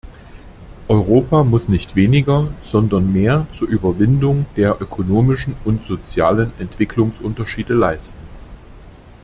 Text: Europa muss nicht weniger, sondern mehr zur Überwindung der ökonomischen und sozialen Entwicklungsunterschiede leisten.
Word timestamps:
Europa 0.87 1.43
muss 1.43 1.67
nicht 1.69 1.95
weniger, 1.95 2.47
sondern 2.63 3.13
mehr 3.13 3.45
zur 3.55 3.67
Überwindung 3.67 4.47
der 4.57 4.81
ökonomischen 4.81 5.53
und 5.63 5.83
sozialen 5.83 6.51
Entwicklungsunterschiede 6.57 7.75
leisten. 7.75 8.17